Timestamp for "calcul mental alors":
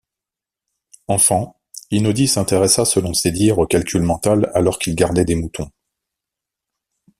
3.67-4.79